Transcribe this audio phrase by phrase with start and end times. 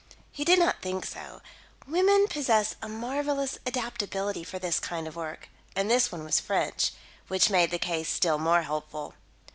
[0.31, 1.43] He did not think so.
[1.85, 6.91] Women possess a marvellous adaptability for this kind of work and this one was French,
[7.27, 9.13] which made the case still more hopeful.